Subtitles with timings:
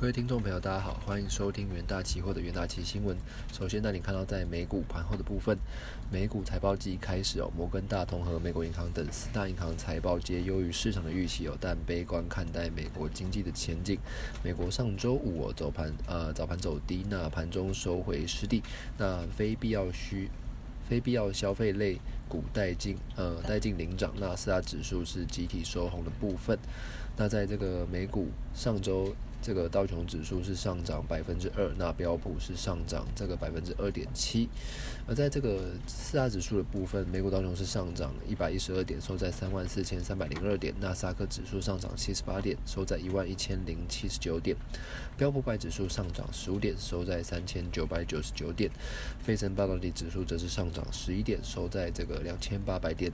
[0.00, 3.14] 各位听众朋友，大家好，欢迎收听元大期货的元大期新闻。
[3.52, 5.58] 首先带你看到在美股盘后的部分，
[6.10, 13.98] 美股财报季开始哦，摩根大通和美国银行等四大银行财报皆优于市场的预期哦，但悲观看待美国经济的前景。
[14.42, 18.62] 美国上周五哦早盘呃早盘走低，那盘中收回失地，
[18.96, 20.30] 那非必要需
[20.88, 26.58] 非必要消费类股带进呃带进领涨，那四大指数是集体收红的部分。
[27.18, 29.14] 那在这个美股上周。
[29.42, 34.48] 这个道琼指数是上涨百分之二，那标普是上涨这个百分之二点七，
[35.06, 44.54] 而在这个四大指数的部分，美股道琼是上涨一百一十二点，收在三万四千三百零二点；纳斯达克指数上涨七十八点，收在一万一千零七十九点；
[45.16, 48.70] 标普百指数上涨十五点，收在三千九百九十九点；
[49.20, 53.10] 费城半导体指数则是上涨十一点，收在这个两千八百点。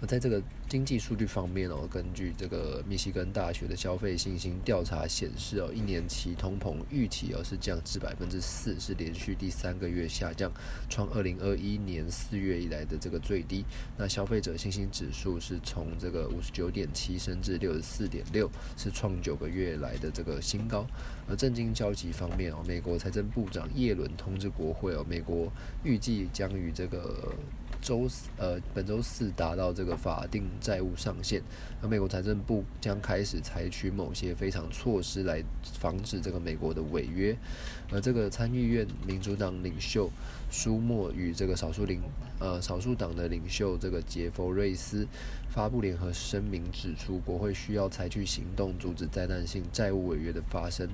[0.00, 10.52] 而在这个经济数据方面哦，根据这个密西根大学的消费信心调查显示哦，一年期通膨预期哦是降至百分之四，是连续第三个月下降，
[10.88, 13.64] 创二零二一年四月以来的这个最低。
[13.96, 20.86] 那消费者信心指数是从这个五十九点七升至六十四点六，是创九个月来的这个新高。
[21.28, 25.50] 而震惊交集方面哦，美国财政部长耶伦通知国会哦，美国
[25.82, 27.32] 预计将于这个。
[27.82, 31.42] 周四，呃，本周四达到这个法定债务上限，
[31.82, 35.42] 而美国财政部将开始采取某些非常措施来
[35.78, 37.36] 防止这个美国的违约。
[37.90, 40.10] 而这个参议院民主党领袖
[40.50, 42.02] 舒默与这个少数领，
[42.38, 45.06] 呃，少数党的领袖这个杰弗瑞斯
[45.48, 50.88] 发布联合声明，指出国会需要采取行动阻止灾难性债务违约的发生。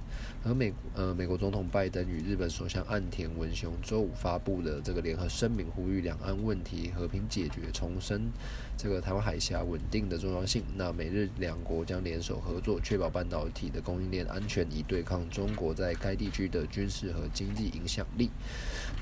[0.45, 6.91] 而美，呃，美国总统拜登与日本首相岸田文雄周五发布的这个联合声明，呼吁两岸问题。
[6.95, 8.31] 和平解决，重申
[8.77, 10.63] 这个台湾海峡稳定的重要性。
[10.77, 18.31] 那美日两国将联手合作，确保半导体的供应链安全，以对抗中国在该地区的军事和经济影响力。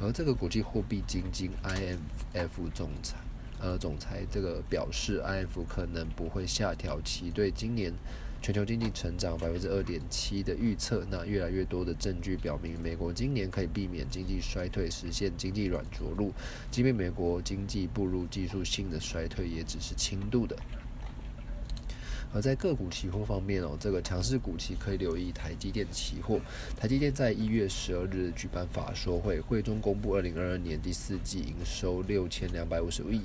[0.00, 3.16] 而这个国际货币基金 IMF 总裁，
[3.60, 7.92] 呃，总裁这个表示，IMF 可能不会下调其对今年。
[8.42, 16.32] 全球经济成长百分之二点七的预测，那越来越多的证据表明，美国今年可以避免经济衰退，实现经济软着陆。
[16.70, 20.56] 即便美国经济步入技术性的衰退，也只是轻度的。
[22.32, 26.40] 而在个股期货方面哦，这个强势股期可以留意台积电期货。
[26.76, 33.22] 台积电在一月十二日举办法说会，会中公布二零二二年第四季营收六千两百五十亿。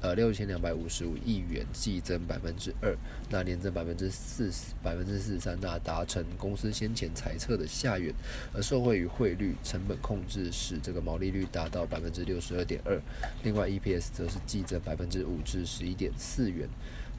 [0.00, 2.96] 呃，六千两百五十五亿元，季增百分之二，
[3.28, 4.50] 那年增百分之四，
[4.82, 8.14] 百分之四十三，那达成公司先前猜测的下缘。
[8.54, 12.98] 而受惠于汇率成本控制，使这个毛利率达到百分之六十二点二。
[13.42, 16.68] 另外，EPS 则是季增百分之五至十一点四元。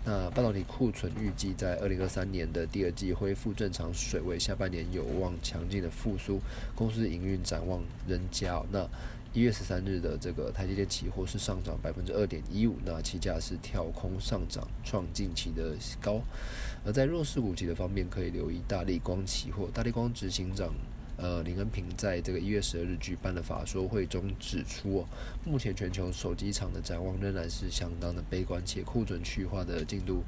[0.03, 6.41] 那半导体库存预计在二零二三年的第二季恢复正常水位，下半年有望强劲的复苏。
[6.75, 8.63] 公司营运展望仍佳。
[8.71, 8.89] 那
[9.33, 16.21] 一月十三日的这个台积电期货是上涨百分之二点一五，那期价是跳空上涨，创近期的高。
[16.83, 19.69] 而在弱势股级的方面，可以留意大力光期货。
[19.73, 20.73] 大力光执行长
[21.15, 25.05] 呃林恩平在这个一月十二日举办的法说会中指出，哦，
[25.45, 30.23] 目前全球手机厂的展望仍然是相当的悲观，且库存去化的进度。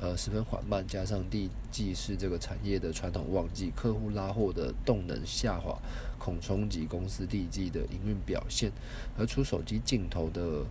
[0.00, 5.78] 呃，十分缓慢，加上地季是这个产业的传统旺季，客户拉货的动能下滑，
[6.18, 8.70] 恐冲击公司第一季的营运表现。
[9.18, 10.64] 而出手机镜头的。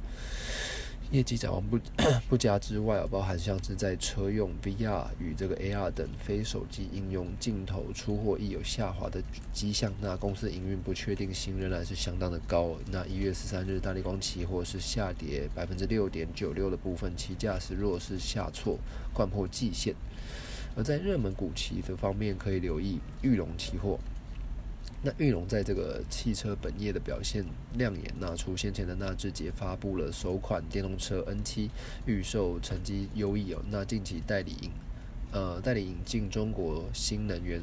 [1.14, 1.78] 业绩展望不
[2.28, 9.22] 不佳之外啊，包含像是在车用 VR 与这个 AR 等非手机应用镜头出货亦有下滑的
[9.54, 9.94] 迹象。
[10.02, 12.72] 那公司营运不确定性仍然是相当的高。
[12.92, 18.80] 那一月十三日，大力光期货是下跌百分之六点九六的部分，期价是弱势下挫，
[19.14, 19.94] 贯破季线。
[20.76, 24.00] 而在热门股期的方面，可以留意玉龙期货。
[25.06, 27.44] 那玉龙在这个汽车本业的表现
[27.74, 31.70] 亮眼，那除先前的纳智捷发布了首款电动车 N7
[32.06, 33.62] 预售成绩优异哦。
[33.70, 34.72] 那近期代理引
[35.34, 37.62] 呃代理引进中国新能源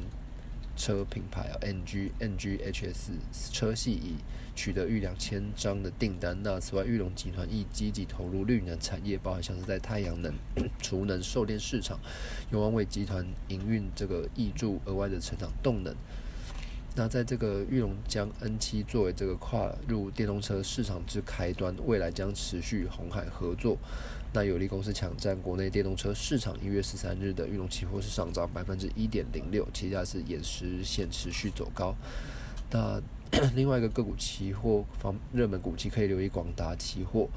[0.77, 3.13] 车品牌啊 NG NGHS
[3.51, 4.17] 车系已
[4.55, 6.37] 取得逾两千张的订单。
[6.43, 10.31] 那此外，玉龙集团亦积极投入绿能产业，包含像是在太阳能、
[10.79, 11.99] 储能、售电市场，
[12.51, 15.95] 有望为集团营运这个挹注额外的成长动能。
[16.93, 23.77] 那在这个玉龙江 N7 作为这个跨入电动车市场之开端，未来将持续红海合作，
[24.33, 26.53] 那有利公司抢占国内电动车市场。
[26.61, 31.95] 一月十三日的玉龙期货是上涨百分之一点零六，期价是延时线持续走高。
[32.69, 33.01] 那
[33.55, 37.27] 另外一个个股期货方热门股期可以留意广达期货。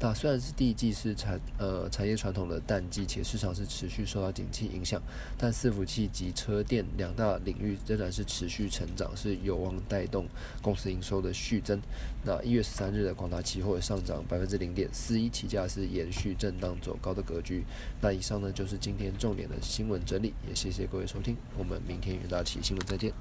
[0.00, 5.00] 那虽然是第一季是产呃产业传统的淡季，且市场是持续受到景气影响，
[5.38, 10.26] 但伺服器及车电两大领域仍然是持续成长，是有望带动
[10.60, 11.80] 公司营收的续增。
[12.24, 17.64] 那一月十三日的广达期货上涨百分之零点四一，起价是延续震荡走高的格局。
[18.02, 23.12] 那以上呢就是今天重点的新闻整理，也谢谢各位收听，我们明天元大期新闻再见。